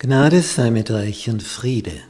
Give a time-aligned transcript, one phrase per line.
[0.00, 2.00] Gnade sei mit euch und Friede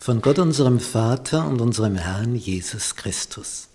[0.00, 3.68] von Gott unserem Vater und unserem Herrn Jesus Christus.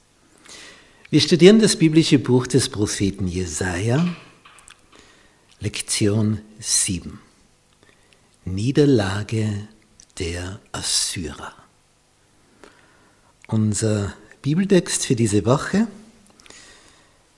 [1.09, 4.05] Wir studieren das biblische Buch des Propheten Jesaja,
[5.61, 7.21] Lektion 7.
[8.43, 9.69] Niederlage
[10.19, 11.53] der Assyrer.
[13.47, 15.87] Unser Bibeltext für diese Woche.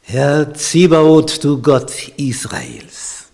[0.02, 3.29] Herr Zibaoth, du Gott Israels,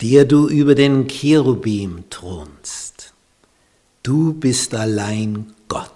[0.00, 3.12] der du über den Cherubim thronst.
[4.02, 5.92] Du bist allein Gott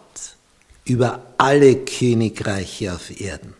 [0.84, 3.54] über alle Königreiche auf Erden.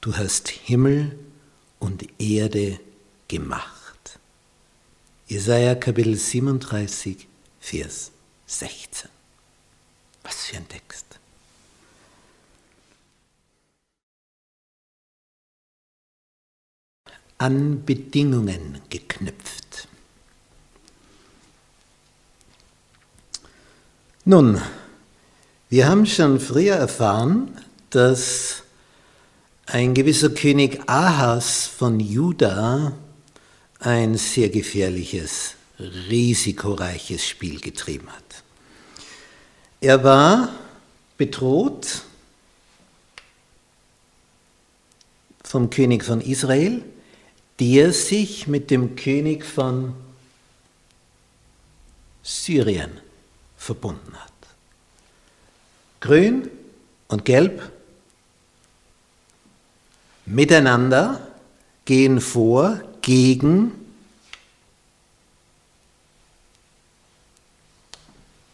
[0.00, 1.18] Du hast Himmel
[1.78, 2.80] und Erde
[3.28, 4.18] gemacht.
[5.28, 7.26] Jesaja Kapitel 37,
[7.60, 8.10] Vers
[8.46, 9.10] 16.
[10.22, 11.05] Was für ein Text.
[17.38, 19.88] An Bedingungen geknüpft.
[24.24, 24.60] Nun,
[25.68, 27.60] wir haben schon früher erfahren,
[27.90, 28.62] dass
[29.66, 32.92] ein gewisser König Ahas von Juda
[33.80, 38.42] ein sehr gefährliches, risikoreiches Spiel getrieben hat.
[39.80, 40.48] Er war
[41.18, 42.02] bedroht
[45.44, 46.82] vom König von Israel,
[47.60, 49.94] der sich mit dem König von
[52.22, 52.90] Syrien
[53.56, 54.32] verbunden hat.
[56.00, 56.50] Grün
[57.08, 57.70] und Gelb
[60.26, 61.26] miteinander
[61.84, 63.72] gehen vor gegen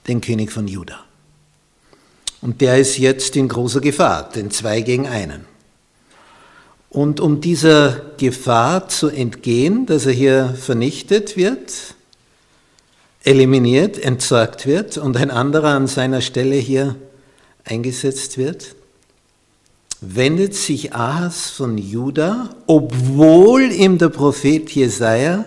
[0.07, 1.05] den König von Juda.
[2.41, 5.52] Und der ist jetzt in großer Gefahr, denn zwei gegen einen.
[6.93, 11.95] Und um dieser Gefahr zu entgehen, dass er hier vernichtet wird,
[13.25, 16.97] eliminiert, entsorgt wird und ein anderer an seiner Stelle hier
[17.65, 18.75] eingesetzt wird,
[20.03, 25.47] wendet sich Ahas von Juda, obwohl ihm der Prophet Jesaja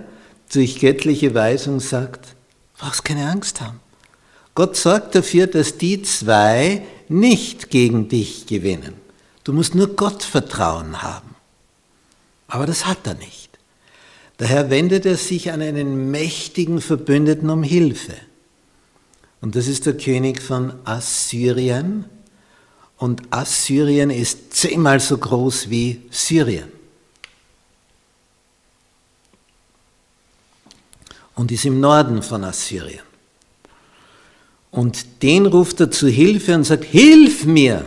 [0.52, 2.26] durch göttliche Weisung sagt,
[2.76, 3.82] brauchst keine Angst haben.
[4.56, 8.96] Gott sorgt dafür, dass die zwei nicht gegen dich gewinnen.
[9.44, 11.35] Du musst nur Gott Vertrauen haben.
[12.56, 13.50] Aber das hat er nicht.
[14.38, 18.14] Daher wendet er sich an einen mächtigen Verbündeten um Hilfe.
[19.42, 22.06] Und das ist der König von Assyrien.
[22.96, 26.72] Und Assyrien ist zehnmal so groß wie Syrien.
[31.34, 33.04] Und ist im Norden von Assyrien.
[34.72, 37.86] Und den ruft er zu Hilfe und sagt, Hilf mir,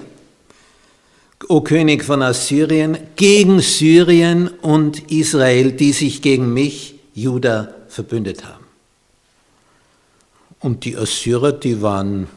[1.48, 8.64] o König von Assyrien, gegen Syrien und Israel, die sich gegen mich, Juda, verbündet haben.
[10.60, 12.28] Und die Assyrer, die waren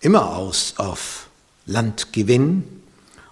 [0.00, 1.28] immer aus auf
[1.66, 2.64] Landgewinn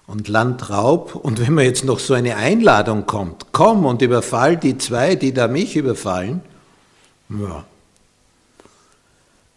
[0.06, 1.14] und Landraub.
[1.14, 5.32] Und wenn mir jetzt noch so eine Einladung kommt, komm und überfall die zwei, die
[5.32, 6.42] da mich überfallen,
[7.28, 7.64] ja,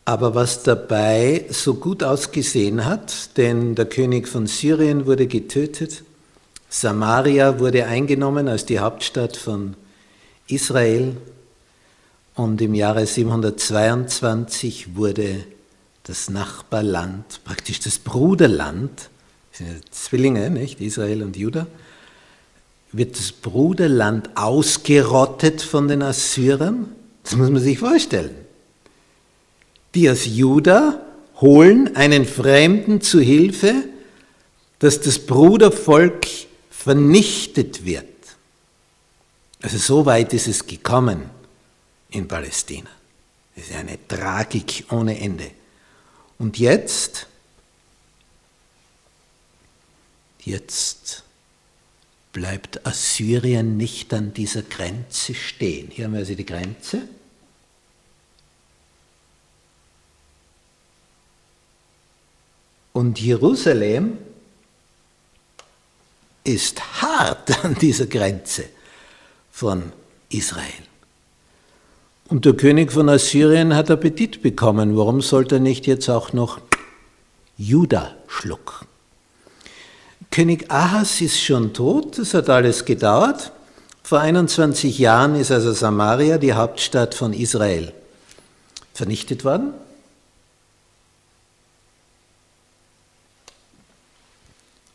[0.06, 6.04] aber was dabei so gut ausgesehen hat, denn der König von Syrien wurde getötet,
[6.70, 9.76] Samaria wurde eingenommen als die Hauptstadt von
[10.48, 11.16] Israel
[12.36, 15.46] und im Jahre 722 wurde
[16.04, 19.10] das Nachbarland, praktisch das Bruderland,
[19.92, 21.68] Zwillinge, nicht Israel und Juda,
[22.92, 26.88] wird das Bruderland ausgerottet von den Assyrern.
[27.24, 28.43] Das muss man sich vorstellen
[29.96, 31.00] die aus Juda
[31.42, 33.84] holen einen Fremden zu Hilfe,
[34.80, 36.28] dass das Brudervolk
[36.70, 38.06] vernichtet wird.
[39.62, 41.30] Also so weit ist es gekommen
[42.10, 42.90] in Palästina.
[43.56, 45.52] Das ist eine Tragik ohne Ende.
[46.40, 47.28] Und jetzt,
[50.44, 51.24] jetzt
[52.34, 55.90] bleibt Assyrien nicht an dieser Grenze stehen.
[55.92, 57.08] Hier haben wir also die Grenze.
[62.94, 64.18] Und Jerusalem
[66.44, 68.66] ist hart an dieser Grenze
[69.52, 69.92] von
[70.30, 70.64] Israel.
[72.30, 74.98] Und der König von Assyrien hat Appetit bekommen.
[74.98, 76.60] Warum sollte er nicht jetzt auch noch
[77.58, 78.88] Juda schlucken?
[80.32, 83.52] König Ahas ist schon tot, das hat alles gedauert.
[84.02, 87.94] Vor 21 Jahren ist also Samaria, die Hauptstadt von Israel,
[88.96, 89.74] vernichtet worden.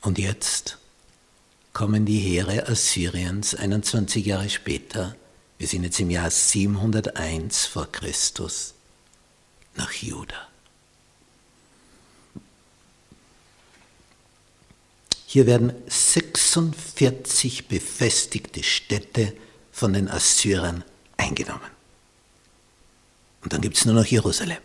[0.08, 0.78] Und jetzt
[1.74, 5.14] kommen die Heere Assyriens 21 Jahre später
[5.58, 8.72] Wir sind jetzt im Jahr 701 vor Christus
[9.74, 10.48] nach Juda.
[15.26, 19.34] Hier werden 46 befestigte Städte
[19.72, 20.84] von den Assyrern
[21.18, 21.70] eingenommen.
[23.42, 24.62] Und dann gibt es nur noch Jerusalem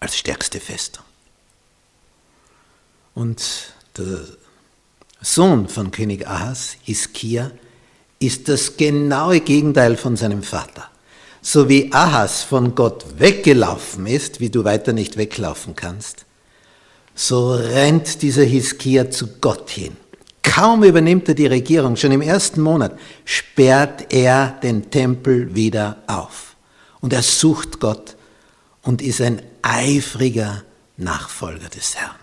[0.00, 1.04] als stärkste Festung.
[3.14, 4.26] Und der
[5.20, 7.50] Sohn von König Ahas, Hiskia,
[8.18, 10.88] ist das genaue Gegenteil von seinem Vater.
[11.42, 16.24] So wie Ahas von Gott weggelaufen ist, wie du weiter nicht weglaufen kannst,
[17.14, 19.96] so rennt dieser Hiskia zu Gott hin.
[20.42, 26.56] Kaum übernimmt er die Regierung, schon im ersten Monat sperrt er den Tempel wieder auf.
[27.00, 28.16] Und er sucht Gott
[28.82, 30.62] und ist ein eifriger
[30.96, 32.14] Nachfolger des Herrn.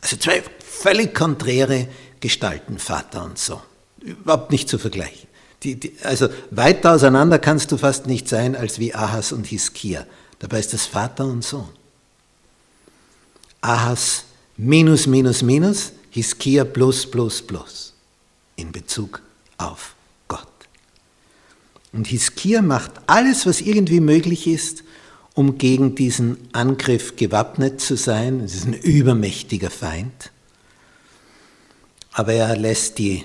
[0.00, 1.88] Also zwei völlig konträre
[2.24, 3.60] Gestalten, Vater und Sohn
[4.00, 5.28] überhaupt nicht zu vergleichen.
[5.62, 10.06] Die, die, also weiter auseinander kannst du fast nicht sein als wie Ahas und Hiskia.
[10.38, 11.68] Dabei ist das Vater und Sohn.
[13.60, 14.24] Ahas
[14.56, 17.92] minus, minus, minus, Hiskia plus, plus, plus
[18.56, 19.20] in Bezug
[19.58, 19.94] auf
[20.26, 20.48] Gott.
[21.92, 24.82] Und Hiskia macht alles, was irgendwie möglich ist,
[25.34, 28.40] um gegen diesen Angriff gewappnet zu sein.
[28.40, 30.30] Es ist ein übermächtiger Feind.
[32.14, 33.24] Aber er lässt die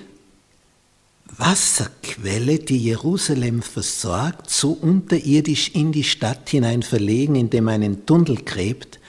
[1.37, 8.43] Wasserquelle, die Jerusalem versorgt, so unterirdisch in die Stadt hinein verlegen, indem man einen Tunnel
[8.43, 8.99] gräbt,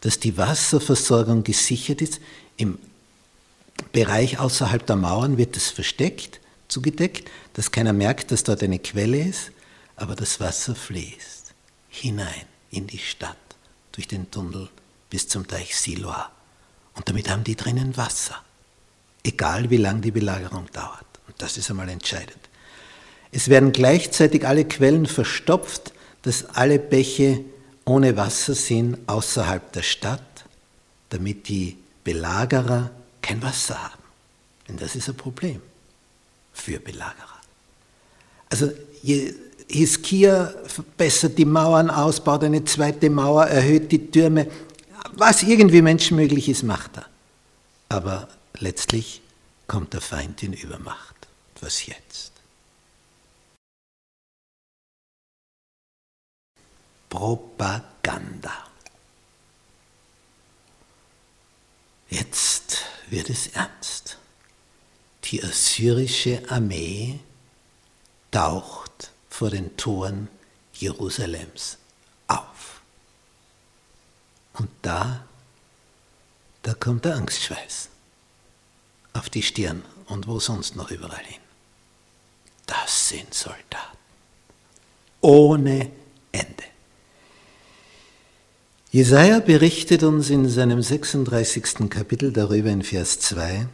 [0.00, 2.20] dass die Wasserversorgung gesichert ist.
[2.56, 2.78] Im
[3.92, 9.22] Bereich außerhalb der Mauern wird es versteckt, zugedeckt, dass keiner merkt, dass dort eine Quelle
[9.22, 9.52] ist,
[9.96, 11.36] aber das Wasser fließt
[11.88, 13.36] hinein in die Stadt
[13.92, 14.68] durch den Tunnel
[15.10, 16.30] bis zum Teich Siloa.
[16.94, 18.42] Und damit haben die drinnen Wasser,
[19.26, 21.04] egal wie lang die Belagerung dauert.
[21.38, 22.38] Das ist einmal entscheidend.
[23.32, 25.92] Es werden gleichzeitig alle Quellen verstopft,
[26.22, 27.44] dass alle Bäche
[27.84, 30.22] ohne Wasser sind außerhalb der Stadt,
[31.10, 32.90] damit die Belagerer
[33.20, 34.02] kein Wasser haben.
[34.68, 35.60] Denn das ist ein Problem
[36.52, 37.40] für Belagerer.
[38.48, 38.70] Also
[39.68, 44.46] Hiskia verbessert die Mauern aus, baut eine zweite Mauer, erhöht die Türme.
[45.12, 47.06] Was irgendwie menschenmöglich ist, macht er.
[47.88, 48.28] Aber
[48.60, 49.22] letztlich
[49.66, 51.16] kommt der Feind in Übermacht
[51.62, 52.32] was jetzt?
[57.08, 58.66] Propaganda.
[62.08, 64.18] Jetzt wird es ernst.
[65.24, 67.18] Die assyrische Armee
[68.30, 70.28] taucht vor den Toren
[70.72, 71.78] Jerusalems
[72.28, 72.80] auf.
[74.54, 75.26] Und da,
[76.62, 77.88] da kommt der Angstschweiß
[79.16, 81.40] auf die Stirn und wo sonst noch überall hin.
[82.66, 83.96] Das sind Soldaten.
[85.20, 85.90] Ohne
[86.32, 86.64] Ende.
[88.90, 91.90] Jesaja berichtet uns in seinem 36.
[91.90, 93.68] Kapitel darüber in Vers 2.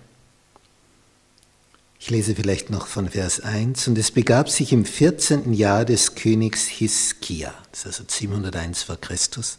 [2.01, 3.87] Ich lese vielleicht noch von Vers 1.
[3.87, 5.53] Und es begab sich im 14.
[5.53, 9.59] Jahr des Königs Hiskia, das ist also 701 vor Christus,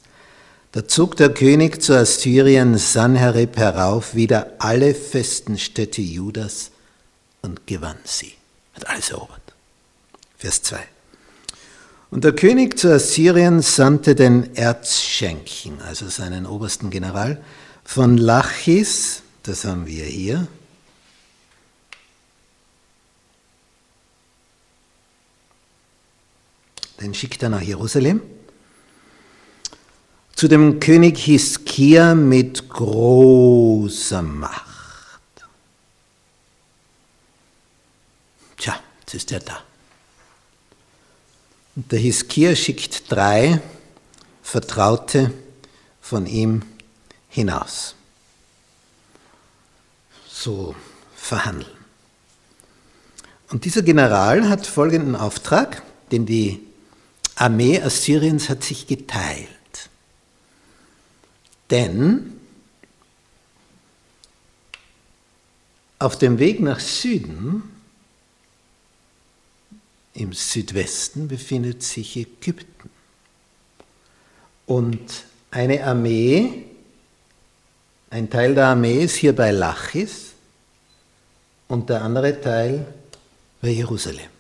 [0.74, 6.72] da zog der König zu Assyrien Sanherib herauf, wieder alle festen Städte Judas
[7.44, 8.34] und gewann sie.
[8.74, 9.54] Hat alles erobert.
[10.36, 10.80] Vers 2.
[12.10, 17.40] Und der König zu Assyrien sandte den Erzschenchen, also seinen obersten General,
[17.84, 20.48] von Lachis, das haben wir hier,
[27.00, 28.22] den schickt er nach Jerusalem,
[30.36, 34.74] zu dem König Hiskia mit großer Macht.
[39.14, 39.62] Jetzt ist er da.
[41.76, 43.62] Und der Hiskia schickt drei
[44.42, 45.32] Vertraute
[46.02, 46.64] von ihm
[47.30, 47.94] hinaus.
[50.28, 50.76] So
[51.16, 51.70] verhandeln.
[53.52, 56.60] Und dieser General hat folgenden Auftrag, denn die
[57.36, 59.48] Armee Assyriens hat sich geteilt.
[61.74, 62.40] Denn
[65.98, 67.64] auf dem Weg nach Süden
[70.14, 72.92] im Südwesten befindet sich Ägypten.
[74.68, 76.66] Und eine Armee,
[78.12, 80.34] ein Teil der Armee ist hier bei Lachis
[81.68, 82.86] und der andere Teil
[83.64, 84.33] bei Jerusalem.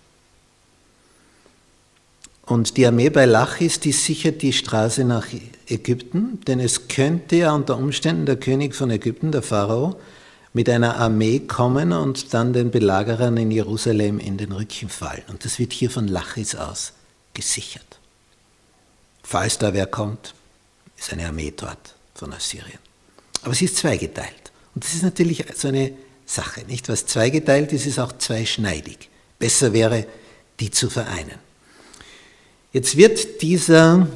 [2.46, 5.28] Und die Armee bei Lachis, die sichert die Straße nach
[5.68, 9.96] Ägypten, denn es könnte ja unter Umständen der König von Ägypten, der Pharao,
[10.52, 15.24] mit einer Armee kommen und dann den Belagerern in Jerusalem in den Rücken fallen.
[15.30, 16.94] Und das wird hier von Lachis aus
[17.34, 18.00] gesichert.
[19.24, 20.36] Falls da wer kommt,
[20.98, 22.78] ist eine Armee dort von Assyrien.
[23.42, 24.52] Aber sie ist zweigeteilt.
[24.76, 25.94] Und das ist natürlich so eine
[26.26, 26.88] Sache, nicht?
[26.90, 29.10] Was zweigeteilt ist, ist auch zweischneidig.
[29.40, 30.06] Besser wäre,
[30.60, 31.40] die zu vereinen.
[32.74, 34.08] Jetzt wird dieser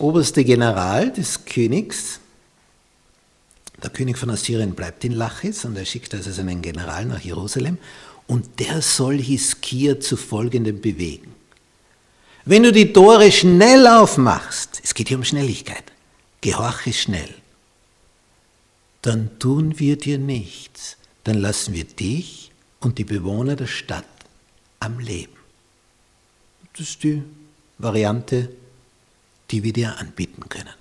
[0.00, 2.18] oberste General des Königs,
[3.80, 7.78] der König von Assyrien bleibt in Lachis und er schickt also seinen General nach Jerusalem
[8.26, 11.32] und der soll Hiskia zu folgendem bewegen.
[12.44, 15.84] Wenn du die Tore schnell aufmachst, es geht hier um Schnelligkeit,
[16.40, 17.32] gehorche schnell,
[19.02, 24.04] dann tun wir dir nichts, dann lassen wir dich und die Bewohner der Stadt
[24.80, 25.36] am Leben.
[26.72, 27.22] Das ist die
[27.78, 28.48] Variante,
[29.50, 30.74] die wir dir anbieten können.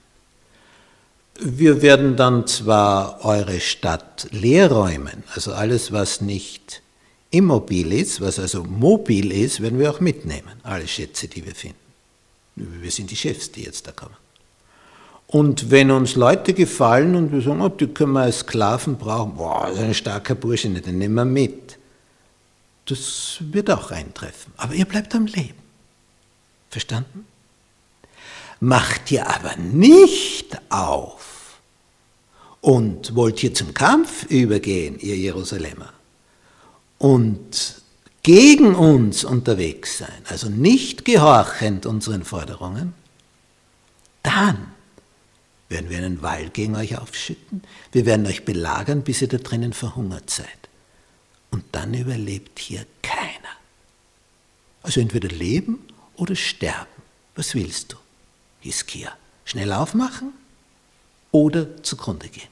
[1.39, 6.81] Wir werden dann zwar eure Stadt leer räumen, also alles, was nicht
[7.31, 11.77] immobil ist, was also mobil ist, werden wir auch mitnehmen, alle Schätze, die wir finden.
[12.55, 14.15] Wir sind die Chefs, die jetzt da kommen.
[15.25, 19.35] Und wenn uns Leute gefallen und wir sagen, oh, die können wir als Sklaven brauchen,
[19.35, 21.79] boah, das ist ein starker Bursche, den nehmen wir mit.
[22.85, 24.53] Das wird auch eintreffen.
[24.57, 25.62] Aber ihr bleibt am Leben.
[26.73, 27.25] Verstanden?
[28.59, 31.59] Macht ihr aber nicht auf
[32.61, 35.93] und wollt ihr zum Kampf übergehen, ihr Jerusalemer,
[36.97, 37.81] und
[38.23, 42.93] gegen uns unterwegs sein, also nicht gehorchend unseren Forderungen,
[44.23, 44.71] dann
[45.69, 47.61] werden wir einen Wall gegen euch aufschütten,
[47.91, 50.47] wir werden euch belagern, bis ihr da drinnen verhungert seid.
[51.51, 53.55] Und dann überlebt hier keiner.
[54.81, 55.79] Also entweder leben
[56.15, 56.87] oder sterben.
[57.35, 57.97] Was willst du,
[58.59, 59.11] Hiskia?
[59.45, 60.33] Schnell aufmachen
[61.31, 62.47] oder zugrunde gehen?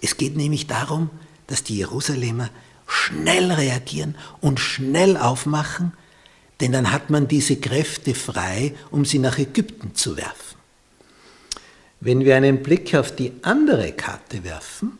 [0.00, 1.10] Es geht nämlich darum,
[1.46, 2.50] dass die Jerusalemer
[2.86, 5.92] schnell reagieren und schnell aufmachen,
[6.60, 10.58] denn dann hat man diese Kräfte frei, um sie nach Ägypten zu werfen.
[12.00, 14.98] Wenn wir einen Blick auf die andere Karte werfen,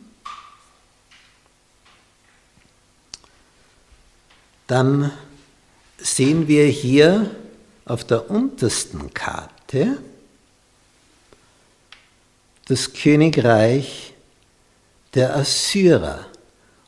[4.67, 5.11] dann
[5.97, 7.31] sehen wir hier
[7.89, 9.97] auf der untersten Karte
[12.67, 14.13] das Königreich
[15.15, 16.25] der Assyrer.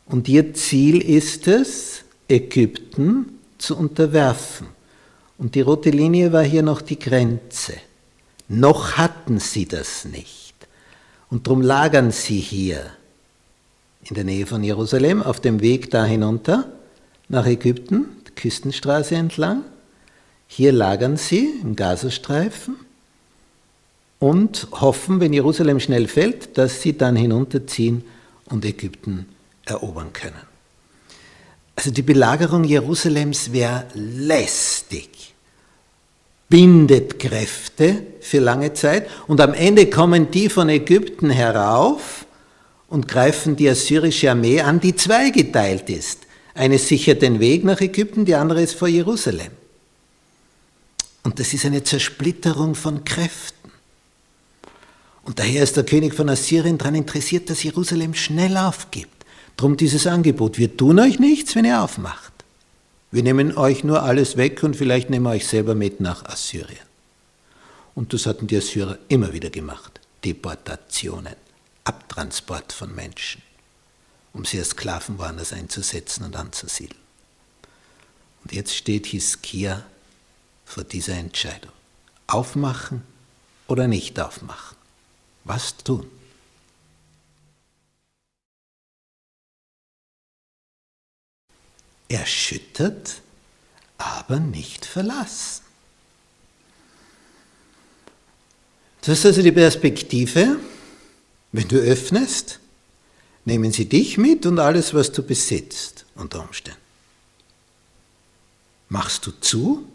[0.05, 4.67] Und ihr Ziel ist es, Ägypten zu unterwerfen.
[5.38, 7.74] Und die rote Linie war hier noch die Grenze.
[8.48, 10.53] Noch hatten sie das nicht.
[11.29, 12.86] Und darum lagern sie hier
[14.03, 16.72] in der Nähe von Jerusalem auf dem Weg da hinunter
[17.27, 18.05] nach Ägypten,
[18.36, 19.63] Küstenstraße entlang.
[20.53, 22.75] Hier lagern sie im Gazastreifen
[24.20, 28.03] und hoffen, wenn Jerusalem schnell fällt, dass sie dann hinunterziehen
[28.48, 29.27] und Ägypten
[29.63, 30.41] erobern können.
[31.77, 35.34] Also die Belagerung Jerusalems wäre lästig,
[36.50, 42.25] bindet Kräfte für lange Zeit und am Ende kommen die von Ägypten herauf
[42.89, 46.20] und greifen die assyrische Armee an, die zweigeteilt ist.
[46.53, 49.61] Eine sichert den Weg nach Ägypten, die andere ist vor Jerusalem.
[51.24, 53.72] Und das ist eine Zersplitterung von Kräften.
[55.24, 59.25] Und daher ist der König von Assyrien daran interessiert, dass Jerusalem schnell aufgibt.
[59.56, 60.58] Drum dieses Angebot.
[60.58, 62.34] Wir tun euch nichts, wenn ihr aufmacht.
[63.12, 66.80] Wir nehmen euch nur alles weg und vielleicht nehmen wir euch selber mit nach Assyrien.
[67.94, 70.00] Und das hatten die Assyrer immer wieder gemacht.
[70.24, 71.36] Deportationen,
[71.84, 73.42] Abtransport von Menschen,
[74.34, 77.00] um sie als Sklaven woanders einzusetzen und anzusiedeln.
[78.44, 79.84] Und jetzt steht Hiskia
[80.72, 81.72] vor dieser Entscheidung.
[82.28, 83.04] Aufmachen
[83.68, 84.78] oder nicht aufmachen?
[85.44, 86.10] Was tun?
[92.08, 93.22] Erschüttert,
[93.98, 95.63] aber nicht verlassen.
[99.01, 100.58] Das ist also die Perspektive,
[101.51, 102.60] wenn du öffnest,
[103.44, 106.80] nehmen sie dich mit und alles, was du besitzt, unter Umständen.
[108.88, 109.90] Machst du zu,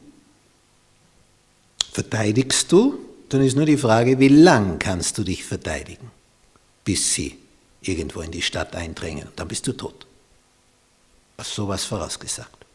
[1.96, 2.98] Verteidigst du,
[3.30, 6.10] dann ist nur die Frage, wie lang kannst du dich verteidigen,
[6.84, 7.38] bis sie
[7.80, 9.28] irgendwo in die Stadt eindringen.
[9.34, 10.06] Dann bist du tot.
[11.38, 12.66] Was sowas vorausgesagt.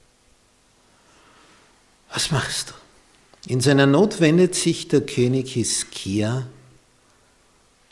[2.11, 3.51] Was machst du?
[3.51, 6.47] In seiner Not wendet sich der König Hiskia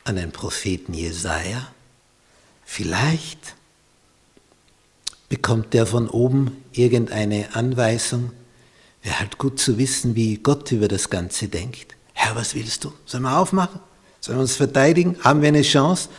[0.06, 1.72] an den Propheten Jesaja.
[2.66, 3.54] Vielleicht
[5.30, 8.32] bekommt er von oben irgendeine Anweisung,
[9.04, 11.96] Wäre halt gut zu wissen, wie Gott über das Ganze denkt.
[12.14, 12.94] Herr, was willst du?
[13.06, 13.80] Sollen wir aufmachen?
[14.20, 15.18] Sollen wir uns verteidigen?
[15.24, 16.10] Haben wir eine Chance?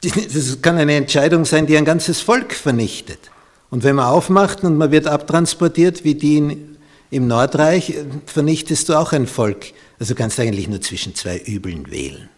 [0.00, 3.30] Das kann eine Entscheidung sein, die ein ganzes Volk vernichtet.
[3.70, 6.76] Und wenn man aufmacht und man wird abtransportiert, wie die in,
[7.10, 7.94] im Nordreich,
[8.26, 9.72] vernichtest du auch ein Volk.
[9.98, 12.28] Also kannst du eigentlich nur zwischen zwei Übeln wählen.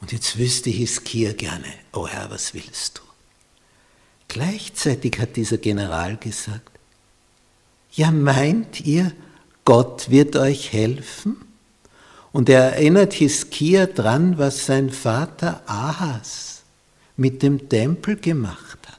[0.00, 3.05] Und jetzt wüsste Hiskia gerne, oh Herr, was willst du?
[4.28, 6.70] Gleichzeitig hat dieser General gesagt,
[7.92, 9.12] ja meint ihr,
[9.64, 11.36] Gott wird euch helfen?
[12.32, 16.62] Und er erinnert Hiskia dran, was sein Vater Ahas
[17.16, 18.96] mit dem Tempel gemacht hat.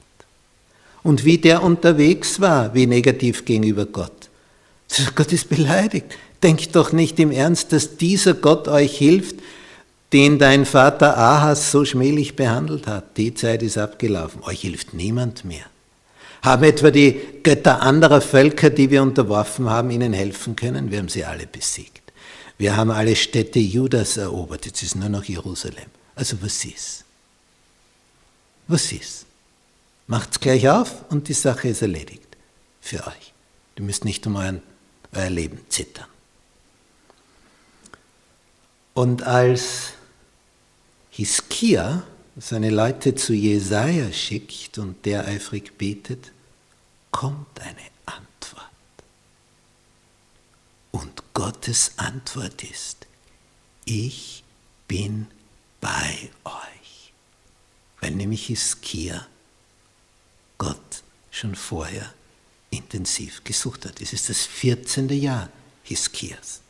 [1.04, 4.28] Und wie der unterwegs war, wie negativ gegenüber Gott.
[5.14, 6.06] Gott ist beleidigt.
[6.42, 9.36] Denkt doch nicht im Ernst, dass dieser Gott euch hilft,
[10.12, 13.16] den dein Vater Ahas so schmählich behandelt hat.
[13.16, 14.42] Die Zeit ist abgelaufen.
[14.44, 15.64] Euch hilft niemand mehr.
[16.42, 20.90] Haben etwa die Götter anderer Völker, die wir unterworfen haben, ihnen helfen können?
[20.90, 22.12] Wir haben sie alle besiegt.
[22.56, 24.66] Wir haben alle Städte Judas erobert.
[24.66, 25.86] Jetzt ist nur noch Jerusalem.
[26.14, 27.04] Also was ist?
[28.66, 29.26] Was ist?
[30.06, 32.36] Macht's gleich auf und die Sache ist erledigt.
[32.80, 33.32] Für euch.
[33.76, 34.62] Du müsst nicht um euren,
[35.14, 36.06] euer Leben zittern.
[38.94, 39.92] Und als
[41.18, 42.04] Hiskia
[42.36, 46.30] seine Leute zu Jesaja schickt und der eifrig betet,
[47.10, 47.74] kommt eine
[48.06, 48.70] Antwort.
[50.92, 53.08] Und Gottes Antwort ist,
[53.84, 54.44] ich
[54.86, 55.26] bin
[55.80, 57.12] bei euch.
[58.00, 59.26] Weil nämlich Hiskia
[60.56, 62.14] Gott schon vorher
[62.70, 64.00] intensiv gesucht hat.
[64.00, 65.08] Es ist das 14.
[65.08, 65.50] Jahr
[65.82, 66.60] Hiskias.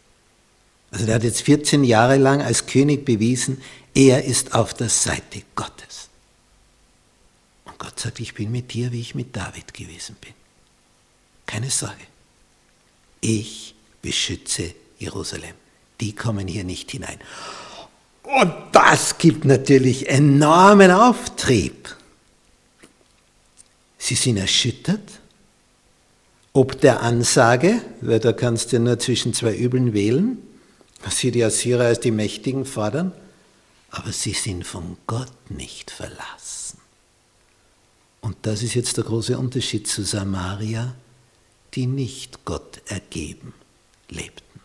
[0.91, 3.61] Also er hat jetzt 14 Jahre lang als König bewiesen,
[3.99, 6.09] er ist auf der Seite Gottes.
[7.65, 10.33] Und Gott sagt, ich bin mit dir, wie ich mit David gewesen bin.
[11.47, 11.97] Keine Sorge.
[13.21, 15.55] Ich beschütze Jerusalem.
[16.01, 17.19] Die kommen hier nicht hinein.
[18.23, 21.93] Und das gibt natürlich enormen Auftrieb.
[23.99, 25.19] Sie sind erschüttert,
[26.53, 30.39] ob der Ansage, weil da kannst du nur zwischen zwei Übeln wählen,
[31.03, 33.13] was sie die Assyrer als die Mächtigen fordern,
[33.91, 36.79] aber sie sind von Gott nicht verlassen.
[38.21, 40.95] Und das ist jetzt der große Unterschied zu Samaria,
[41.75, 43.55] die nicht Gott ergeben
[44.09, 44.61] lebten.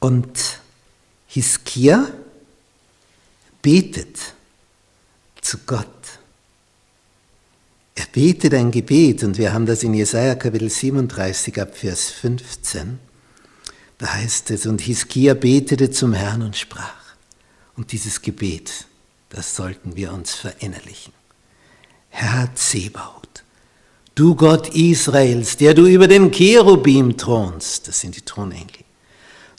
[0.00, 0.60] Und
[1.26, 2.08] Hiskia
[3.62, 4.34] betet
[5.40, 5.86] zu Gott.
[7.94, 13.07] Er betet ein Gebet und wir haben das in Jesaja Kapitel 37 ab Vers 15.
[13.98, 16.94] Da heißt es, und Hiskia betete zum Herrn und sprach.
[17.76, 18.86] Und dieses Gebet,
[19.28, 21.12] das sollten wir uns verinnerlichen.
[22.08, 23.42] Herr Zebaut,
[24.14, 28.84] du Gott Israels, der du über den Cherubim thronst, das sind die Thronengel.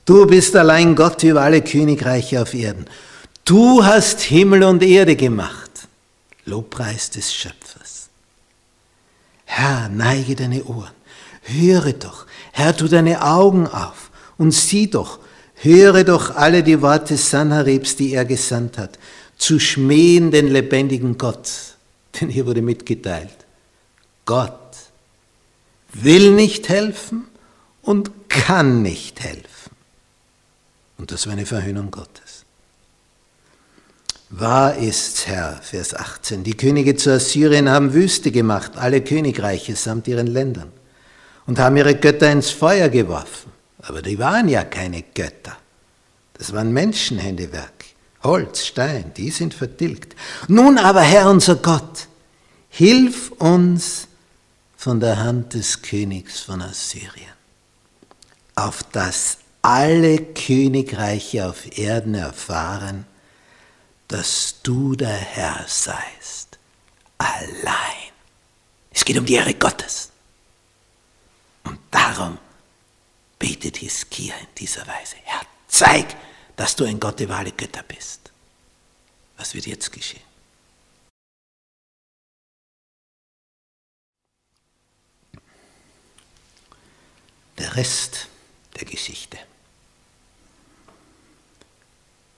[0.06, 2.86] Du bist allein Gott über alle Königreiche auf Erden.
[3.46, 5.70] Du hast Himmel und Erde gemacht.
[6.46, 8.10] Lobpreis des Schöpfers.
[9.46, 10.94] Herr, neige deine Ohren.
[11.44, 12.26] Höre doch.
[12.52, 14.09] Herr, tu deine Augen auf
[14.40, 15.20] und sieh doch,
[15.56, 18.98] höre doch alle die Worte Sanheribs, die er gesandt hat,
[19.38, 21.50] zu schmähen den lebendigen Gott.
[22.20, 23.38] Denn hier wurde mitgeteilt,
[24.26, 24.54] Gott
[25.94, 27.26] will nicht helfen
[27.82, 29.72] und kann nicht helfen.
[30.98, 32.46] Und das war eine Verhöhnung Gottes.
[34.30, 40.08] Wahr ist's, Herr, Vers 18, die Könige zu Assyrien haben Wüste gemacht, alle Königreiche samt
[40.08, 40.72] ihren Ländern,
[41.48, 43.49] und haben ihre Götter ins Feuer geworfen.
[43.82, 45.58] Aber die waren ja keine Götter.
[46.34, 47.86] Das waren Menschenhändewerk.
[48.24, 50.16] Holz, Stein, die sind vertilgt.
[50.48, 52.08] Nun aber, Herr unser Gott,
[52.70, 54.08] hilf uns
[54.76, 57.34] von der Hand des Königs von Assyrien,
[58.56, 63.06] auf dass alle Königreiche auf Erden erfahren,
[64.08, 66.58] dass du der Herr seist,
[67.18, 68.12] allein.
[68.92, 70.10] Es geht um die Ehre Gottes.
[71.64, 72.38] Und darum
[73.40, 75.16] betet Hiskia in dieser Weise.
[75.24, 76.16] Herr, zeig,
[76.56, 78.32] dass du ein Gott über alle Götter bist.
[79.38, 80.22] Was wird jetzt geschehen?
[87.58, 88.28] Der Rest
[88.78, 89.38] der Geschichte.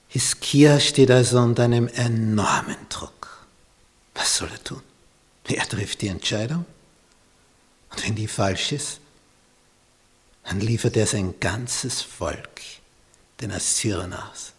[0.07, 3.45] Hiskia steht also unter einem enormen Druck.
[4.13, 4.83] Was soll er tun?
[5.45, 6.65] Er trifft die Entscheidung.
[7.91, 8.99] Und wenn die falsch ist,
[10.43, 12.61] dann liefert er sein ganzes Volk
[13.39, 14.53] den Assyrern aus.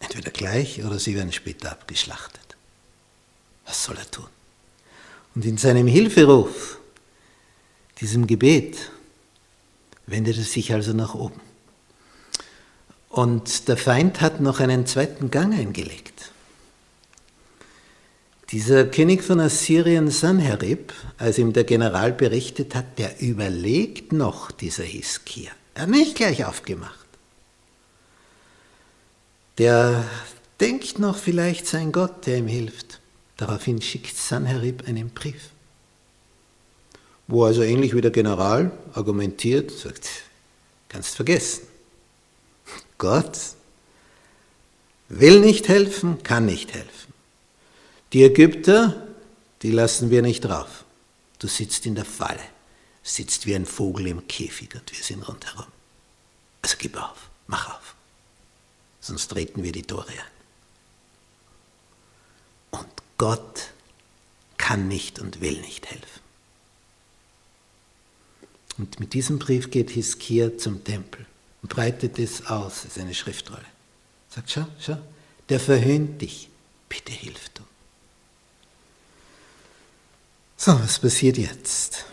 [0.00, 2.56] Entweder gleich oder sie werden später abgeschlachtet.
[3.66, 4.26] Was soll er tun?
[5.34, 6.78] Und in seinem Hilferuf,
[8.00, 8.90] diesem Gebet,
[10.06, 11.40] wendet er sich also nach oben.
[13.10, 16.19] Und der Feind hat noch einen zweiten Gang eingelegt.
[18.52, 24.82] Dieser König von Assyrien Sanherib, als ihm der General berichtet hat, der überlegt noch, dieser
[24.82, 25.52] Hiskia.
[25.74, 27.06] Er hat nicht gleich aufgemacht.
[29.58, 30.04] Der
[30.58, 33.00] denkt noch vielleicht sein Gott, der ihm hilft.
[33.36, 35.50] Daraufhin schickt Sanherib einen Brief,
[37.28, 40.08] wo also ähnlich wie der General argumentiert, sagt,
[40.88, 41.62] kannst vergessen.
[42.98, 43.38] Gott
[45.08, 46.99] will nicht helfen, kann nicht helfen.
[48.12, 49.06] Die Ägypter,
[49.62, 50.84] die lassen wir nicht drauf.
[51.38, 52.42] Du sitzt in der Falle,
[53.02, 55.66] sitzt wie ein Vogel im Käfig und wir sind rundherum.
[56.62, 57.94] Also gib auf, mach auf,
[59.00, 60.40] sonst treten wir die Tore ein.
[62.80, 63.70] Und Gott
[64.58, 66.20] kann nicht und will nicht helfen.
[68.76, 71.26] Und mit diesem Brief geht Hiskia zum Tempel
[71.62, 73.64] und breitet es aus, das ist eine Schriftrolle.
[74.28, 74.98] Sagt, schau, schau,
[75.48, 76.48] der verhöhnt dich,
[76.88, 77.62] bitte hilf du.
[80.62, 82.04] So, was passiert jetzt?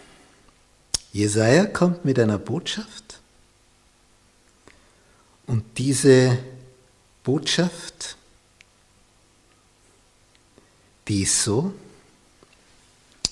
[1.11, 3.19] Jesaja kommt mit einer Botschaft
[5.47, 6.37] und diese
[7.25, 8.15] Botschaft,
[11.09, 11.73] die ist so,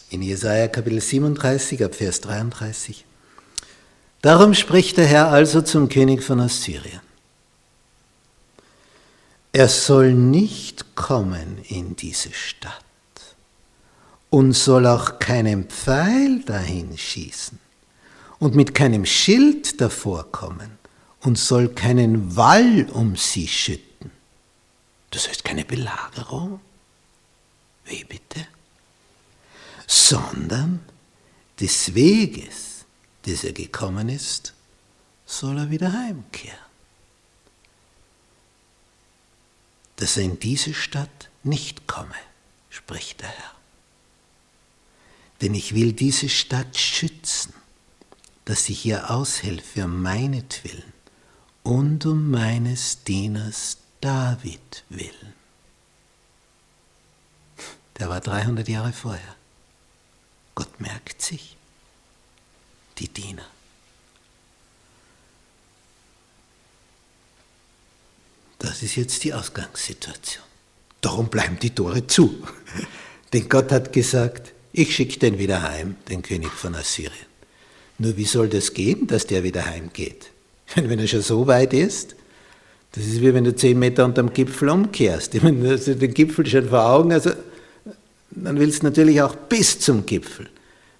[0.09, 3.05] in Jesaja Kapitel 37 ab Vers 33.
[4.21, 6.99] Darum spricht der Herr also zum König von Assyrien.
[9.53, 12.84] Er soll nicht kommen in diese Stadt
[14.35, 17.57] und soll auch keinen Pfeil dahin schießen
[18.39, 20.77] und mit keinem Schild davor kommen
[21.21, 24.11] und soll keinen Wall um sie schütten.
[25.11, 26.59] Das heißt keine Belagerung.
[27.85, 28.45] Wie bitte?
[29.87, 30.83] Sondern
[31.57, 32.83] des Weges
[33.25, 34.53] des er gekommen ist,
[35.25, 36.59] soll er wieder heimkehren.
[39.95, 42.19] Dass er in diese Stadt nicht komme,
[42.69, 43.55] spricht der Herr.
[45.41, 47.53] Denn ich will diese Stadt schützen,
[48.45, 50.93] dass ich ihr aushelfe um meinetwillen
[51.63, 55.33] und um meines Dieners David willen.
[57.97, 59.35] Der war 300 Jahre vorher.
[60.53, 61.57] Gott merkt sich
[62.97, 63.45] die Diener.
[68.59, 70.43] Das ist jetzt die Ausgangssituation.
[71.01, 72.47] Darum bleiben die Tore zu.
[73.33, 77.13] Denn Gott hat gesagt, ich schicke den wieder heim, den König von Assyrien.
[77.97, 80.31] Nur wie soll das gehen, dass der wieder heimgeht?
[80.75, 82.15] Wenn er schon so weit ist,
[82.91, 85.35] das ist wie wenn du zehn Meter unterm Gipfel umkehrst.
[85.35, 87.31] Ich meine, also den Gipfel schon vor Augen, also
[88.31, 90.47] dann willst du natürlich auch bis zum Gipfel.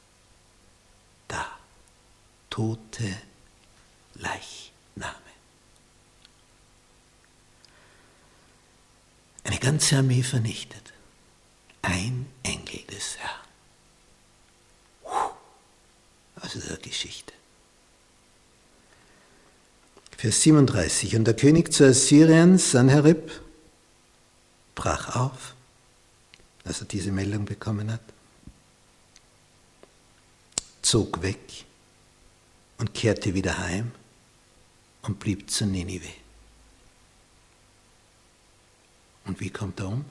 [2.51, 3.17] tote
[4.17, 5.15] Leichname.
[9.45, 10.93] Eine ganze Armee vernichtet.
[11.81, 13.47] Ein Engel des Herrn.
[16.37, 17.33] Also der Geschichte.
[20.17, 21.17] Vers 37.
[21.17, 23.31] Und der König zu Assyrien, Sanherib,
[24.75, 25.55] brach auf,
[26.65, 28.01] als er diese Meldung bekommen hat,
[30.83, 31.65] zog weg
[32.79, 33.93] und kehrte wieder heim
[35.03, 36.13] und blieb zu Ninive.
[39.25, 40.05] Und wie kommt er um?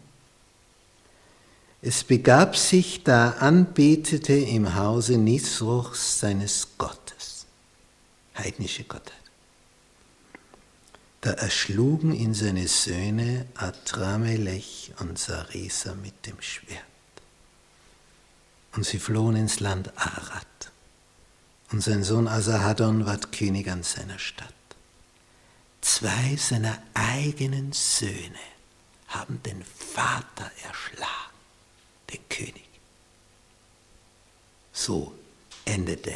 [1.88, 7.46] Es begab sich, da anbetete im Hause Nisruchs seines Gottes,
[8.36, 9.14] heidnische Gottheit.
[11.22, 16.82] Da erschlugen ihn seine Söhne Adramelech und Saresa mit dem Schwert.
[18.76, 20.72] Und sie flohen ins Land Arad
[21.72, 24.50] und sein Sohn Asahadon ward König an seiner Stadt.
[25.82, 28.40] zwei seiner eigenen Söhne
[29.08, 31.35] haben den Vater erschlagen,
[32.30, 32.66] König.
[34.74, 35.14] So
[35.66, 36.16] endete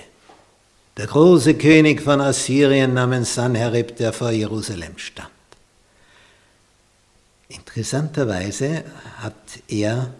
[0.98, 5.30] der große König von Assyrien namens Sanherib, der vor Jerusalem stand.
[7.48, 8.84] Interessanterweise
[9.20, 9.34] hat
[9.70, 10.14] er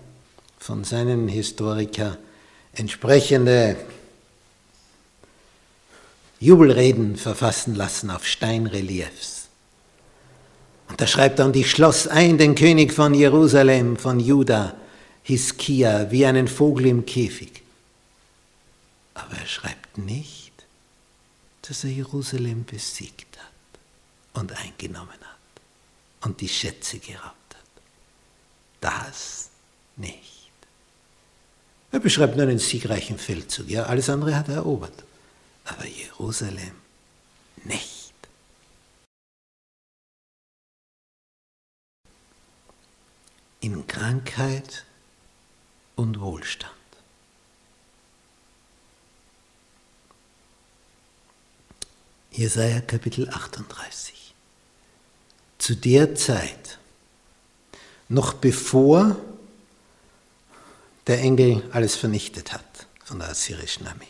[0.58, 2.18] von seinen Historikern
[2.74, 3.76] entsprechende
[6.40, 9.50] Jubelreden verfassen lassen auf Steinreliefs.
[10.88, 14.76] Und da schreibt er, und ich schloss ein den König von Jerusalem, von Juda,
[15.30, 17.62] Hiskia, wie einen Vogel im Käfig.
[19.14, 20.54] Aber er schreibt nicht,
[21.62, 27.84] dass er Jerusalem besiegt hat und eingenommen hat und die Schätze geraubt hat.
[28.82, 29.50] Das
[29.98, 30.50] nicht.
[31.92, 33.70] Er beschreibt nur einen siegreichen Feldzug.
[33.70, 35.04] Ja, alles andere hat er erobert.
[35.66, 36.74] Aber Jerusalem
[37.66, 38.14] nicht.
[43.60, 44.86] In Krankheit
[46.00, 46.72] und Wohlstand.
[52.32, 54.34] Jesaja Kapitel 38.
[55.58, 56.80] Zu der Zeit,
[58.08, 59.18] noch bevor
[61.08, 64.08] der Engel alles vernichtet hat von der assyrischen Armee.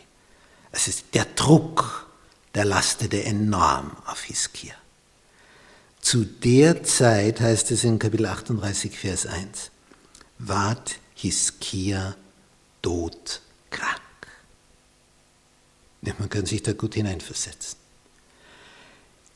[0.70, 2.06] Es ist der Druck,
[2.54, 4.74] der lastete enorm auf Hiskia.
[6.00, 9.72] Zu der Zeit, heißt es in Kapitel 38, Vers 1,
[10.38, 12.14] ward Hiskia
[12.82, 14.00] todkrank.
[16.02, 17.78] Man kann sich da gut hineinversetzen.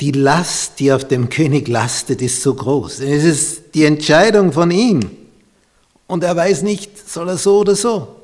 [0.00, 3.00] Die Last, die auf dem König lastet, ist so groß.
[3.00, 5.10] Es ist die Entscheidung von ihm.
[6.06, 8.16] Und er weiß nicht, soll er so oder so.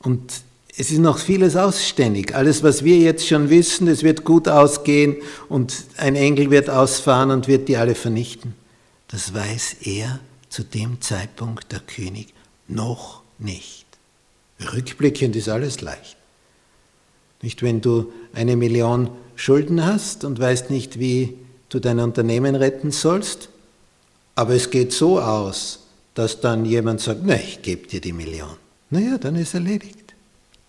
[0.00, 0.32] Und
[0.76, 2.34] es ist noch vieles ausständig.
[2.34, 5.16] Alles, was wir jetzt schon wissen, es wird gut ausgehen
[5.48, 8.54] und ein Engel wird ausfahren und wird die alle vernichten.
[9.08, 10.20] Das weiß er
[10.52, 12.34] zu dem Zeitpunkt, der König,
[12.68, 13.86] noch nicht.
[14.72, 16.16] Rückblickend ist alles leicht.
[17.40, 21.38] Nicht, wenn du eine Million Schulden hast und weißt nicht, wie
[21.70, 23.48] du dein Unternehmen retten sollst,
[24.34, 25.80] aber es geht so aus,
[26.14, 28.56] dass dann jemand sagt, na, ich gebe dir die Million.
[28.90, 30.14] Naja, dann ist erledigt.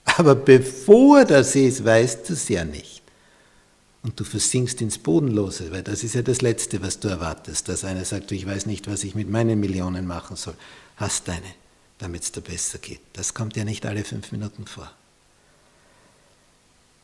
[0.06, 3.03] Aber bevor das ist, weißt du es ja nicht.
[4.04, 7.86] Und du versinkst ins Bodenlose, weil das ist ja das Letzte, was du erwartest, dass
[7.86, 10.56] einer sagt, ich weiß nicht, was ich mit meinen Millionen machen soll.
[10.98, 11.56] Hast deine,
[12.00, 13.00] damit es dir besser geht.
[13.14, 14.92] Das kommt ja nicht alle fünf Minuten vor.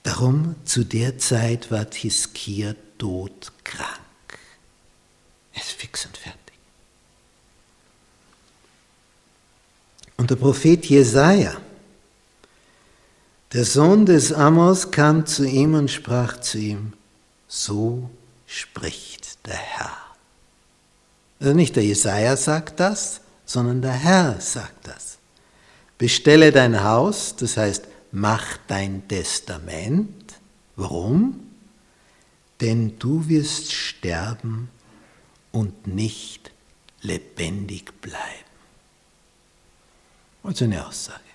[0.03, 3.99] Darum zu der Zeit war Hiskia todkrank.
[5.53, 6.39] Er ist fix und fertig.
[10.17, 11.55] Und der Prophet Jesaja,
[13.53, 16.93] der Sohn des Amos, kam zu ihm und sprach zu ihm:
[17.47, 18.09] So
[18.45, 19.97] spricht der Herr.
[21.39, 25.17] Also nicht der Jesaja sagt das, sondern der Herr sagt das.
[25.97, 30.35] Bestelle dein Haus, das heißt, mach dein Testament.
[30.75, 31.39] Warum?
[32.61, 34.69] Denn du wirst sterben
[35.51, 36.51] und nicht
[37.01, 38.19] lebendig bleiben.
[40.43, 41.28] Also eine Aussage.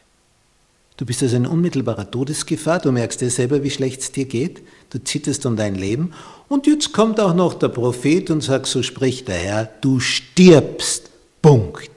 [0.97, 4.63] Du bist also in unmittelbarer Todesgefahr, du merkst dir selber, wie schlecht es dir geht,
[4.91, 6.13] du zitterst um dein Leben
[6.49, 11.11] und jetzt kommt auch noch der Prophet und sagt, so spricht der Herr, du stirbst.
[11.43, 11.91] Punkt.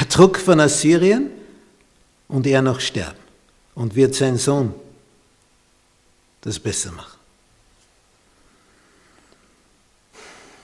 [0.00, 1.30] der Druck von Assyrien
[2.28, 3.18] und er noch sterben.
[3.74, 4.74] Und wird sein Sohn
[6.40, 7.19] das besser machen.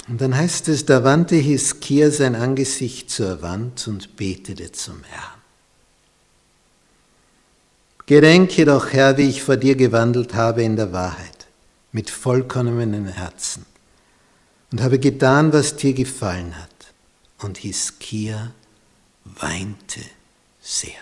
[0.09, 5.41] Und dann heißt es, da wandte Hiskia sein Angesicht zur Wand und betete zum Herrn.
[8.07, 11.49] Gedenke doch, Herr, wie ich vor dir gewandelt habe in der Wahrheit,
[11.91, 13.67] mit vollkommenem Herzen,
[14.71, 16.71] und habe getan, was dir gefallen hat.
[17.39, 18.53] Und Hiskia
[19.25, 20.01] weinte
[20.61, 20.93] sehr.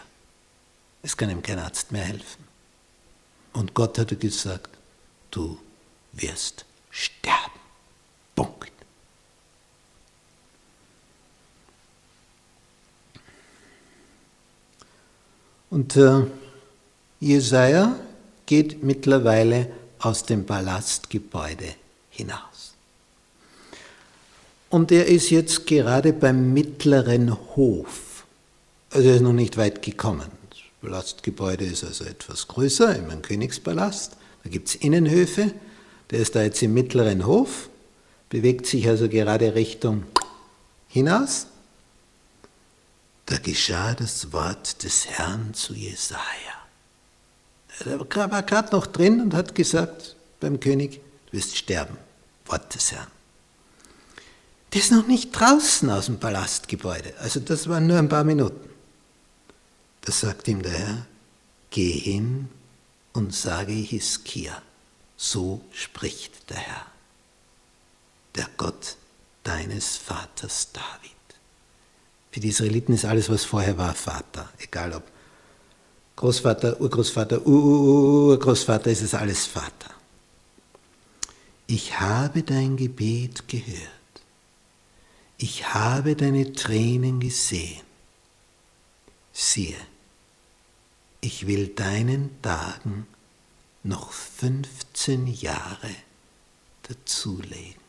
[1.02, 2.44] Es kann ihm kein Arzt mehr helfen.
[3.52, 4.70] Und Gott hatte gesagt,
[5.30, 5.58] du
[6.12, 7.60] wirst sterben.
[8.34, 8.73] Punkt.
[15.74, 16.22] Und äh,
[17.20, 17.96] Jesaja
[18.46, 21.74] geht mittlerweile aus dem Palastgebäude
[22.10, 22.74] hinaus.
[24.70, 28.14] Und er ist jetzt gerade beim mittleren Hof
[28.94, 30.30] also er ist noch nicht weit gekommen.
[30.50, 34.16] Das Palastgebäude ist also etwas größer, im Königspalast.
[34.44, 35.52] Da gibt es Innenhöfe.
[36.12, 37.70] Der ist da jetzt im mittleren Hof,
[38.28, 40.04] bewegt sich also gerade Richtung
[40.86, 41.48] hinaus.
[43.26, 46.20] Da geschah das Wort des Herrn zu Jesaja.
[47.84, 51.96] Er war gerade noch drin und hat gesagt beim König, du wirst sterben.
[52.46, 53.08] Wort des Herrn.
[54.72, 57.14] Der ist noch nicht draußen aus dem Palastgebäude.
[57.18, 58.68] Also das waren nur ein paar Minuten.
[60.02, 61.06] Da sagt ihm der Herr,
[61.70, 62.48] geh hin
[63.12, 64.60] und sage Hiskia,
[65.16, 66.86] so spricht der Herr,
[68.34, 68.96] der Gott
[69.44, 71.12] deines Vaters David.
[72.34, 74.50] Für die Israeliten ist alles, was vorher war, Vater.
[74.58, 75.04] Egal ob
[76.16, 79.94] Großvater, Urgroßvater, Urgroßvater, ist es alles Vater.
[81.68, 83.78] Ich habe dein Gebet gehört.
[85.38, 87.84] Ich habe deine Tränen gesehen.
[89.32, 89.78] Siehe,
[91.20, 93.06] ich will deinen Tagen
[93.84, 95.94] noch 15 Jahre
[96.82, 97.83] dazulegen.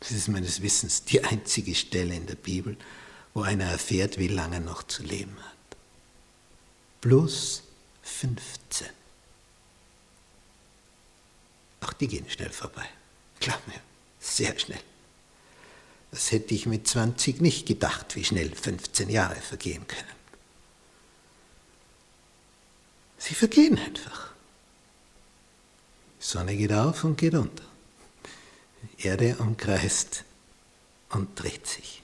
[0.00, 2.76] Das ist meines Wissens die einzige Stelle in der Bibel,
[3.34, 5.78] wo einer erfährt, wie lange noch zu leben hat.
[7.00, 7.62] Plus
[8.02, 8.88] 15.
[11.80, 12.88] Auch die gehen schnell vorbei.
[13.40, 13.80] Glaub mir,
[14.18, 14.80] sehr schnell.
[16.10, 20.16] Das hätte ich mit 20 nicht gedacht, wie schnell 15 Jahre vergehen können.
[23.18, 24.32] Sie vergehen einfach.
[26.20, 27.64] Die Sonne geht auf und geht unter.
[28.98, 30.24] Erde umkreist
[31.10, 32.02] und dreht sich.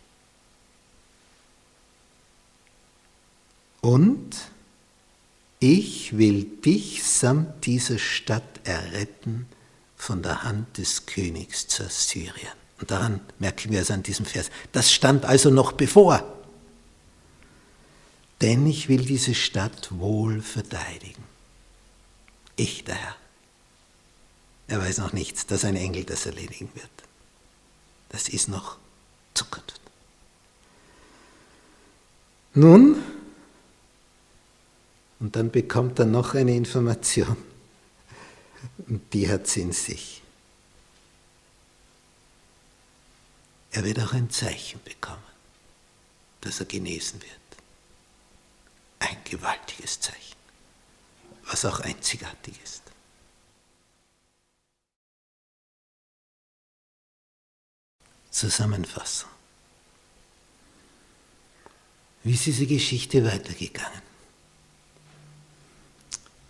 [3.80, 4.37] Und
[5.58, 9.46] ich will dich samt dieser Stadt erretten
[9.96, 12.52] von der Hand des Königs zu Syrien.
[12.80, 14.50] Und daran merken wir es an diesem Vers.
[14.72, 16.24] Das stand also noch bevor.
[18.40, 21.22] Denn ich will diese Stadt wohl verteidigen.
[22.56, 23.16] Ich, der Herr.
[24.68, 26.90] Er weiß noch nichts, dass ein Engel das erledigen wird.
[28.09, 28.79] Das ist noch
[29.35, 29.81] Zukunft.
[32.55, 33.03] Nun,
[35.20, 37.37] und dann bekommt er noch eine Information.
[38.88, 40.22] Und die hat sie in sich.
[43.70, 45.22] Er wird auch ein Zeichen bekommen,
[46.42, 47.33] dass er genesen wird.
[48.98, 50.37] Ein gewaltiges Zeichen,
[51.46, 52.82] was auch einzigartig ist.
[58.33, 59.29] Zusammenfassung.
[62.25, 64.03] Wie ist diese Geschichte weitergegangen?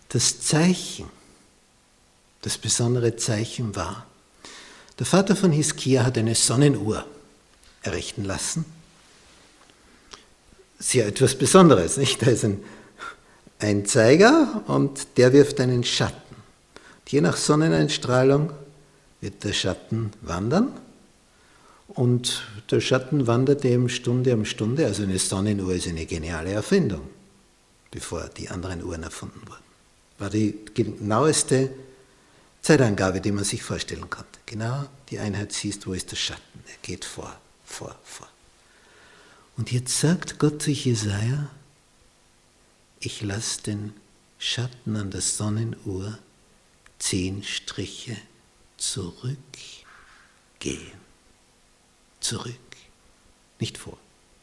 [0.09, 1.09] Das Zeichen,
[2.41, 4.05] das besondere Zeichen war,
[4.99, 7.05] der Vater von Hiskia hat eine Sonnenuhr
[7.81, 8.63] errichten lassen.
[10.79, 12.21] Sehr etwas Besonderes, nicht?
[12.21, 12.63] Da ist ein,
[13.59, 16.35] ein Zeiger und der wirft einen Schatten.
[16.35, 18.53] Und je nach Sonneneinstrahlung
[19.19, 20.71] wird der Schatten wandern
[21.95, 24.85] und der Schatten wandert eben Stunde um Stunde.
[24.85, 27.07] Also eine Sonnenuhr ist eine geniale Erfindung,
[27.91, 29.63] bevor die anderen Uhren erfunden wurden.
[30.17, 31.69] War die genaueste
[32.61, 34.39] Zeitangabe, die man sich vorstellen konnte.
[34.45, 36.63] Genau die Einheit siehst, wo ist der Schatten.
[36.65, 38.29] Er geht vor, vor, vor.
[39.57, 41.49] Und jetzt sagt Gott zu Jesaja,
[42.99, 43.93] ich lasse den
[44.39, 46.17] Schatten an der Sonnenuhr
[46.99, 48.17] zehn Striche
[48.77, 49.37] zurückgehen.
[52.23, 52.55] Zurück.
[53.59, 53.97] Nicht vor.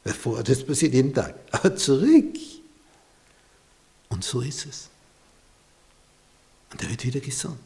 [0.04, 1.34] Vor, das passiert jeden Tag.
[1.50, 2.36] Aber zurück.
[4.10, 4.88] Und so ist es.
[6.70, 7.58] Und er wird wieder gesund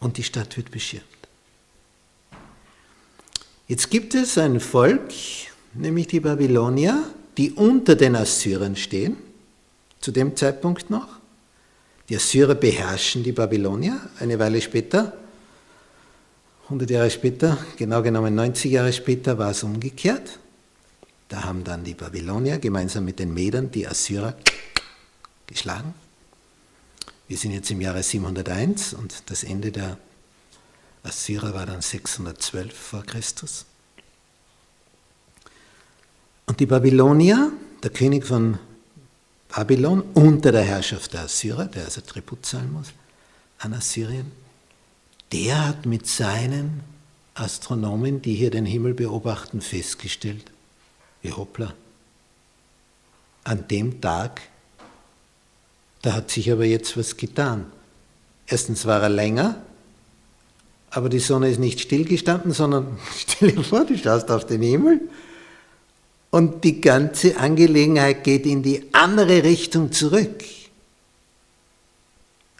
[0.00, 1.04] und die Stadt wird beschirmt.
[3.68, 5.10] Jetzt gibt es ein Volk,
[5.74, 7.02] nämlich die Babylonier,
[7.36, 9.16] die unter den Assyrern stehen,
[10.00, 11.08] zu dem Zeitpunkt noch.
[12.08, 13.98] Die Assyrer beherrschen die Babylonier.
[14.20, 15.16] Eine Weile später,
[16.66, 20.40] 100 Jahre später, genau genommen 90 Jahre später, war es umgekehrt.
[21.28, 24.36] Da haben dann die Babylonier gemeinsam mit den Medern die Assyrer
[25.46, 25.94] geschlagen.
[27.28, 29.96] Wir sind jetzt im Jahre 701 und das Ende der
[31.04, 33.64] Assyrer war dann 612 vor Christus.
[36.46, 37.52] Und die Babylonier,
[37.84, 38.58] der König von
[39.48, 42.88] Babylon, unter der Herrschaft der Assyrer, der also Tribut zahlen muss
[43.58, 44.32] an Assyrien,
[45.32, 46.82] der hat mit seinen
[47.34, 50.50] Astronomen, die hier den Himmel beobachten, festgestellt,
[51.22, 51.74] wie hoppla,
[53.44, 54.40] an dem Tag
[56.06, 57.66] da hat sich aber jetzt was getan.
[58.46, 59.60] Erstens war er länger,
[60.90, 65.00] aber die Sonne ist nicht stillgestanden, sondern stell dir vor, du schaust auf den Himmel
[66.30, 70.44] und die ganze Angelegenheit geht in die andere Richtung zurück.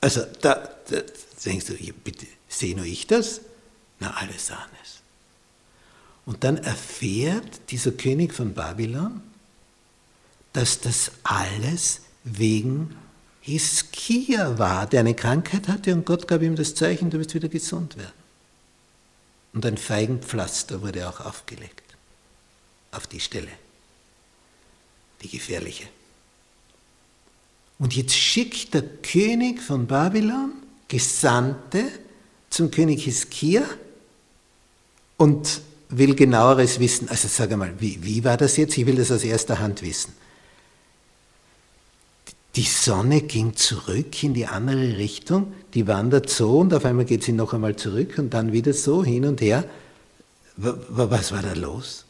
[0.01, 1.03] Also da, da
[1.45, 2.27] denkst du, bitte,
[2.59, 3.41] sehe nur ich das?
[3.99, 5.01] Na, alle sahen es.
[6.25, 9.23] Und dann erfährt dieser König von Babylon,
[10.53, 12.97] dass das alles wegen
[13.41, 17.49] Hiskia war, der eine Krankheit hatte und Gott gab ihm das Zeichen, du wirst wieder
[17.49, 18.13] gesund werden.
[19.53, 21.85] Und ein Feigenpflaster wurde auch aufgelegt
[22.91, 23.53] auf die Stelle,
[25.23, 25.85] die gefährliche.
[27.79, 30.53] Und jetzt schickt der König von Babylon
[30.89, 31.91] Gesandte
[32.57, 33.63] zum König Hiskia
[35.19, 37.09] und will genaueres wissen.
[37.09, 38.77] Also sag einmal, wie, wie war das jetzt?
[38.79, 40.13] Ich will das aus erster Hand wissen.
[42.57, 47.23] Die Sonne ging zurück in die andere Richtung, die wandert so und auf einmal geht
[47.23, 49.65] sie noch einmal zurück und dann wieder so hin und her.
[50.57, 52.07] Was war da los?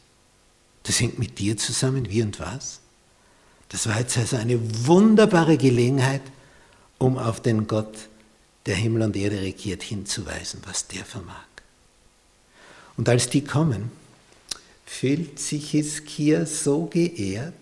[0.83, 2.79] Das hängt mit dir zusammen, wie und was?
[3.67, 6.21] Das war jetzt also eine wunderbare Gelegenheit,
[6.97, 8.07] um auf den Gott,
[8.67, 11.45] der Himmel und Erde regiert, hinzuweisen, was der vermag.
[12.97, 13.91] Und als die kommen,
[14.85, 17.53] fühlt sich Hiskia so geehrt,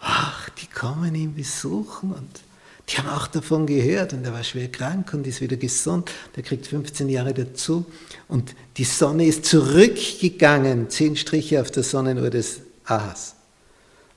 [0.00, 2.40] ach, die kommen ihn besuchen und
[2.88, 6.10] die haben auch davon gehört und er war schwer krank und ist wieder gesund.
[6.34, 7.86] Der kriegt 15 Jahre dazu
[8.28, 13.36] und die Sonne ist zurückgegangen, zehn Striche auf der Sonnenuhr des Ahas.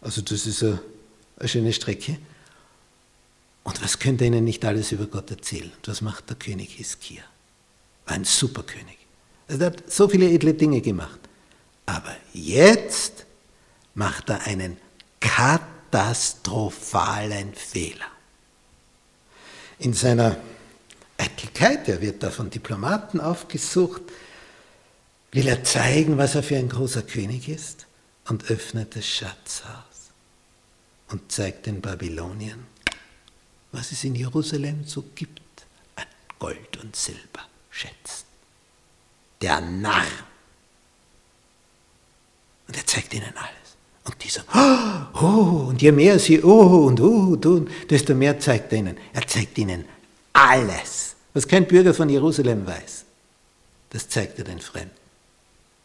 [0.02, 0.82] Also das ist eine,
[1.38, 2.18] eine schöne Strecke.
[3.66, 5.72] Und was könnte er ihnen nicht alles über Gott erzählen?
[5.76, 7.24] Und was macht der König Hiskia?
[8.06, 8.98] War ein Superkönig.
[9.50, 11.20] Er hat so viele edle Dinge gemacht.
[11.86, 13.26] Aber jetzt
[13.94, 14.78] macht er einen
[15.20, 15.62] Kat
[15.96, 18.08] katastrophalen Fehler.
[19.80, 20.38] In seiner
[21.18, 24.02] Eitelkeit, er wird da von Diplomaten aufgesucht,
[25.32, 27.88] will er zeigen, was er für ein großer König ist
[28.28, 30.12] und öffnet das Schatzhaus
[31.10, 32.66] und zeigt den Babyloniern,
[33.76, 35.42] was es in Jerusalem so gibt
[35.96, 36.06] an
[36.40, 38.26] Gold und Silber, Schätzen.
[39.42, 40.06] Der Narr.
[42.68, 43.76] Und er zeigt ihnen alles.
[44.06, 44.48] Und die sagen,
[45.14, 48.98] oh, und je mehr sie oh und oh tun, desto mehr zeigt er ihnen.
[49.14, 49.86] Er zeigt ihnen
[50.32, 53.04] alles, was kein Bürger von Jerusalem weiß.
[53.90, 54.92] Das zeigt er den Fremden.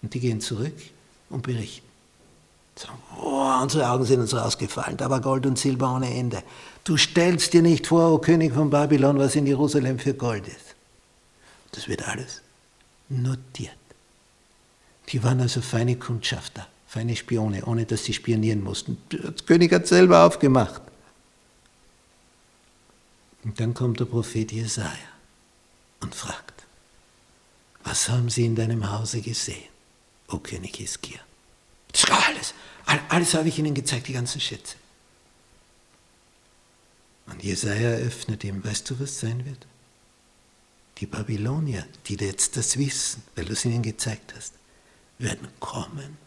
[0.02, 0.76] Und die gehen zurück
[1.28, 1.86] und berichten.
[2.76, 6.42] Sagen, oh, unsere Augen sind uns rausgefallen, da war Gold und Silber ohne Ende.
[6.84, 10.74] Du stellst dir nicht vor, o König von Babylon, was in Jerusalem für Gold ist.
[11.72, 12.40] Das wird alles
[13.08, 13.72] notiert.
[15.08, 18.98] Die waren also feine Kundschafter feine Spione, ohne dass sie spionieren mussten.
[19.12, 20.82] Der König hat selber aufgemacht.
[23.44, 25.12] Und dann kommt der Prophet Jesaja
[26.00, 26.64] und fragt:
[27.84, 29.70] Was haben Sie in deinem Hause gesehen,
[30.28, 31.20] o König Hiskia?
[31.92, 32.54] Das ist alles.
[33.08, 34.74] Alles habe ich Ihnen gezeigt, die ganzen Schätze.
[37.30, 39.66] Und Jesaja eröffnet ihm: Weißt du, was sein wird?
[40.98, 44.52] Die Babylonier, die jetzt das wissen, weil du es ihnen gezeigt hast,
[45.18, 46.18] werden kommen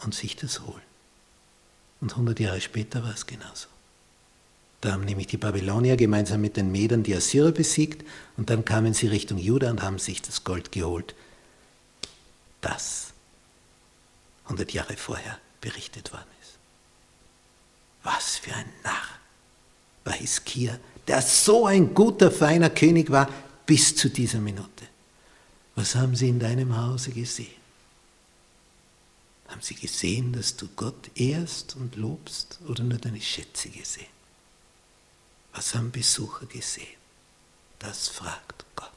[0.00, 0.82] und sich das holen.
[2.00, 3.68] Und 100 Jahre später war es genauso.
[4.80, 8.06] Da haben nämlich die Babylonier gemeinsam mit den Medern die Assyrer besiegt
[8.36, 11.14] und dann kamen sie Richtung Juda und haben sich das Gold geholt,
[12.60, 13.12] das
[14.44, 16.58] 100 Jahre vorher berichtet worden ist.
[18.02, 19.21] Was für ein Narr
[20.04, 23.28] war Hiskia, der so ein guter, feiner König war
[23.66, 24.68] bis zu dieser Minute.
[25.74, 27.62] Was haben sie in deinem Hause gesehen?
[29.48, 34.06] Haben sie gesehen, dass du Gott ehrst und lobst oder nur deine Schätze gesehen?
[35.52, 36.96] Was haben Besucher gesehen?
[37.78, 38.90] Das fragt Gott.